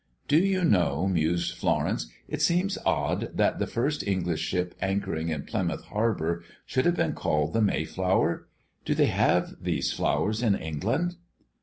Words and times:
"Do 0.27 0.39
you 0.39 0.63
know," 0.63 1.07
mused 1.07 1.55
Florence, 1.55 2.07
"it 2.27 2.41
seems 2.41 2.75
odd 2.87 3.29
that 3.37 3.59
the 3.59 3.67
first 3.67 4.01
English 4.01 4.39
ship 4.41 4.73
anchoring 4.81 5.29
in 5.29 5.43
Plymouth 5.43 5.83
harbor 5.85 6.41
should 6.65 6.87
have 6.87 6.95
been 6.95 7.13
called 7.13 7.53
the 7.53 7.61
Mayflower? 7.61 8.47
Do 8.83 8.95
they 8.95 9.05
have 9.13 9.57
these 9.63 9.93
flowers 9.93 10.41
in 10.41 10.55
England?" 10.55 11.17